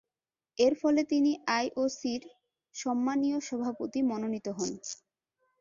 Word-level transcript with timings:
এরফলে 0.57 1.01
তিনি 1.11 1.31
আইওসি’র 1.57 2.21
সম্মানীয় 2.75 3.37
সভাপতি 3.47 3.99
মনোনীত 4.09 4.47
হন। 4.57 4.71